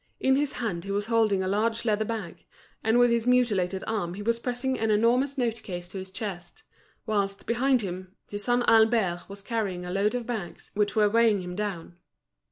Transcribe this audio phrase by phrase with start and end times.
[0.19, 2.43] In his hand he was holding a large leather bag,
[2.83, 6.63] and with his mutilated arm he was pressing an enormous notecase to his chest;
[7.05, 11.41] whilst, behind him, his son Albert was carrying a load of bags, which were weighing
[11.41, 11.97] him down.